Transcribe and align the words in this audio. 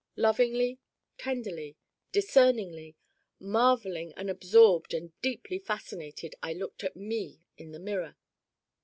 Lovingly, 0.15 0.79
tenderly, 1.19 1.77
discerningly, 2.11 2.95
marveling 3.37 4.13
and 4.17 4.31
absorbed 4.31 4.95
and 4.95 5.13
deeply 5.21 5.59
fascinated 5.59 6.33
I 6.41 6.53
looked 6.53 6.83
at 6.83 6.95
Me 6.95 7.41
in 7.55 7.71
the 7.71 7.77
mirror. 7.77 8.17